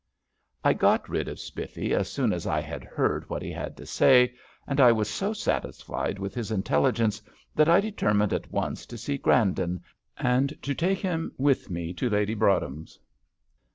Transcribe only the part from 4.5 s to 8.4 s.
and I was so satisfied with his intelligence that I determined